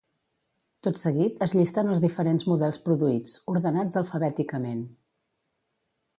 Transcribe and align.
Tot 0.85 1.01
seguit 1.01 1.43
es 1.47 1.53
llisten 1.57 1.91
els 1.95 2.01
diferents 2.05 2.47
models 2.53 2.81
produïts, 2.89 3.37
ordenats 3.55 4.01
alfabèticament. 4.03 4.83